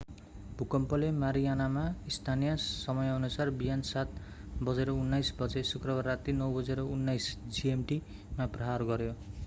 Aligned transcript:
भुकम्पले 0.59 1.09
मारियानामा 1.23 1.83
स्थानीय 2.15 2.55
समयानुसार 2.61 3.51
बिहान 3.59 3.83
07:19 3.89 5.31
बजे 5.41 5.63
शुक्रबार 5.73 6.09
राती 6.11 6.35
09:19 6.39 7.29
gmt 7.59 7.99
मा 8.39 8.49
प्रहार 8.57 8.87
गर्‍यो। 8.93 9.15